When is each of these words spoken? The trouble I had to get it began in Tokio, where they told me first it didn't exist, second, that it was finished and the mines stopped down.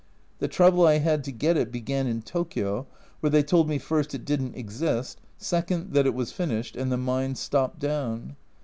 The 0.39 0.47
trouble 0.47 0.87
I 0.87 0.97
had 0.97 1.23
to 1.25 1.31
get 1.31 1.57
it 1.57 1.71
began 1.71 2.07
in 2.07 2.23
Tokio, 2.23 2.87
where 3.19 3.29
they 3.29 3.43
told 3.43 3.69
me 3.69 3.77
first 3.77 4.15
it 4.15 4.25
didn't 4.25 4.55
exist, 4.55 5.21
second, 5.37 5.93
that 5.93 6.07
it 6.07 6.15
was 6.15 6.31
finished 6.31 6.75
and 6.75 6.91
the 6.91 6.97
mines 6.97 7.39
stopped 7.39 7.77
down. 7.77 8.35